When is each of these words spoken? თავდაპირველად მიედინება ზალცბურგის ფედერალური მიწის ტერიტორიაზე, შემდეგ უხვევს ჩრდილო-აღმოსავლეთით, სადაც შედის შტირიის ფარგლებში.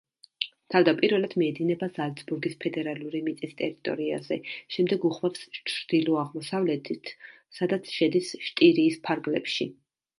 თავდაპირველად 0.75 1.35
მიედინება 1.41 1.89
ზალცბურგის 1.97 2.57
ფედერალური 2.65 3.21
მიწის 3.29 3.53
ტერიტორიაზე, 3.61 4.39
შემდეგ 4.79 5.07
უხვევს 5.13 5.47
ჩრდილო-აღმოსავლეთით, 5.61 7.17
სადაც 7.61 7.97
შედის 8.01 8.37
შტირიის 8.51 9.03
ფარგლებში. 9.09 9.75